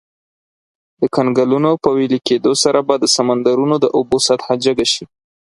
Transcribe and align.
د 0.99 1.01
کنګلونو 1.15 1.71
په 1.83 1.89
ویلي 1.97 2.19
کیدو 2.27 2.51
سره 2.63 2.79
به 2.87 2.95
د 2.99 3.05
سمندرونو 3.15 3.75
د 3.79 3.85
اوبو 3.97 4.17
سطحه 4.27 4.53
جګه 4.65 4.85
شي. 4.93 5.03